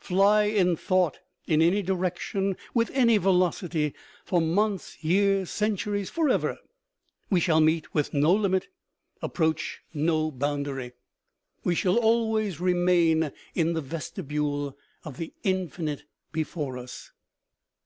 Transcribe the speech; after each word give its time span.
Fly 0.00 0.42
in 0.46 0.74
thought 0.74 1.20
in 1.46 1.62
any 1.62 1.80
direction 1.80 2.56
with 2.74 2.90
any 2.92 3.18
velocity 3.18 3.94
for 4.24 4.40
months, 4.40 4.96
years, 5.04 5.48
centuries, 5.52 6.10
forever, 6.10 6.58
we 7.30 7.38
shall 7.38 7.60
meet 7.60 7.94
with 7.94 8.12
no 8.12 8.34
limit, 8.34 8.66
approach 9.22 9.82
no 9.94 10.32
boundary, 10.32 10.90
284 11.62 11.62
OMEGA. 11.64 11.68
we 11.68 11.74
shall 11.76 12.04
always 12.04 12.58
remain 12.60 13.32
in 13.54 13.74
the 13.74 13.80
vestibule 13.80 14.76
of 15.04 15.18
the 15.18 15.32
infinite 15.44 16.02
before 16.32 16.78
us. 16.78 17.12